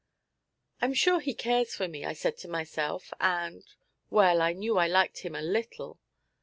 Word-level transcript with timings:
"I'm 0.81 0.95
sure 0.95 1.19
he 1.19 1.35
cares 1.35 1.75
for 1.75 1.87
me," 1.87 2.05
I 2.05 2.13
said 2.13 2.35
to 2.39 2.47
myself, 2.47 3.13
and 3.19 3.63
well, 4.09 4.41
I 4.41 4.51
knew 4.53 4.79
I 4.79 4.87
liked 4.87 5.19
him 5.19 5.35
a 5.35 5.43
little. 5.43 5.99